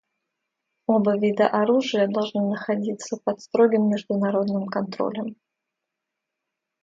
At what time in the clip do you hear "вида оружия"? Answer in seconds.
1.15-2.07